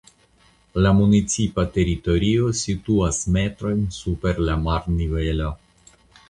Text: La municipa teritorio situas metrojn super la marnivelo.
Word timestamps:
La 0.85 0.93
municipa 0.99 1.65
teritorio 1.75 2.47
situas 2.61 3.19
metrojn 3.37 3.85
super 3.99 4.41
la 4.49 4.57
marnivelo. 4.65 5.53